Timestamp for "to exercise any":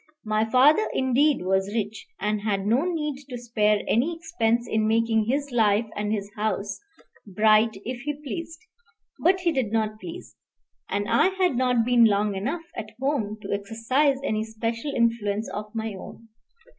13.43-14.43